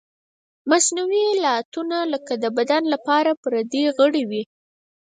[0.69, 4.43] مصنوعي لغتونه لکه د بدن لپاره پردی غړی وي.